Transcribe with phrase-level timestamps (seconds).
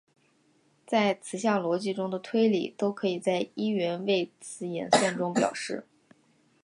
[0.87, 5.85] 在词项逻辑中的推理都可以在一元谓词演算中表示。